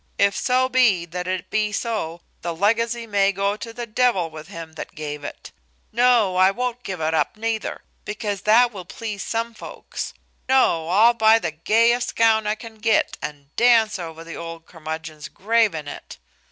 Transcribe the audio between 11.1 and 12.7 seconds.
buy the gayest gown I